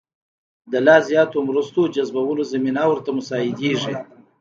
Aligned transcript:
لا 0.85 0.95
زیاتو 1.07 1.37
مرستو 1.47 1.81
جذبولو 1.95 2.43
زمینه 2.53 2.83
ورته 2.87 3.09
مساعدېږي. 3.17 3.93